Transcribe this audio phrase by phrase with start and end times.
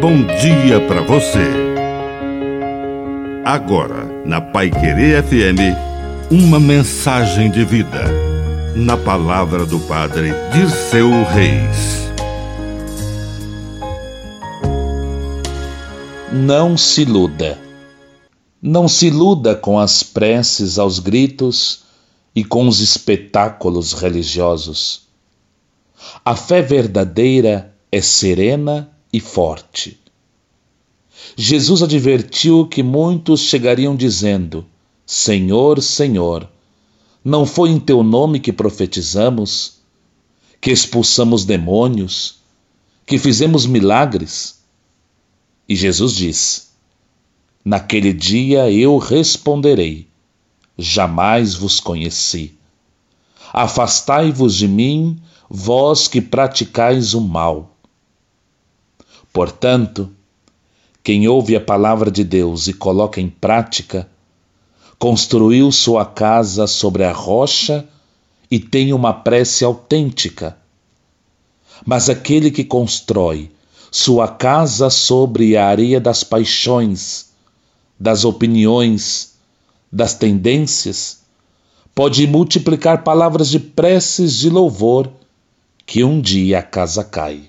[0.00, 1.46] bom dia para você.
[3.44, 5.76] Agora, na Pai Querer FM,
[6.30, 8.04] uma mensagem de vida.
[8.74, 12.08] Na palavra do Padre Dirceu Reis.
[16.32, 17.58] Não se iluda.
[18.62, 21.82] Não se iluda com as preces aos gritos
[22.34, 25.08] e com os espetáculos religiosos.
[26.24, 29.98] A fé verdadeira é serena e forte.
[31.36, 34.64] Jesus advertiu que muitos chegariam dizendo:
[35.06, 36.48] Senhor, Senhor,
[37.24, 39.80] não foi em teu nome que profetizamos,
[40.60, 42.40] que expulsamos demônios,
[43.06, 44.60] que fizemos milagres?
[45.68, 46.70] E Jesus diz:
[47.64, 50.08] Naquele dia eu responderei:
[50.78, 52.54] Jamais vos conheci.
[53.52, 57.69] Afastai-vos de mim, vós que praticais o mal.
[59.32, 60.10] Portanto,
[61.02, 64.08] quem ouve a palavra de Deus e coloca em prática,
[64.98, 67.88] construiu sua casa sobre a rocha
[68.50, 70.56] e tem uma prece autêntica.
[71.86, 73.50] Mas aquele que constrói
[73.90, 77.30] sua casa sobre a areia das paixões,
[77.98, 79.34] das opiniões,
[79.90, 81.20] das tendências,
[81.94, 85.10] pode multiplicar palavras de preces de louvor
[85.86, 87.48] que um dia a casa cai.